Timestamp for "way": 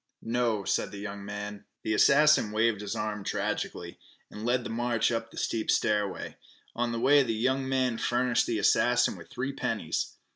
6.99-7.21